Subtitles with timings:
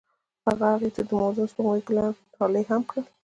[0.47, 3.05] هغه هغې ته د موزون سپوږمۍ ګلان ډالۍ هم کړل.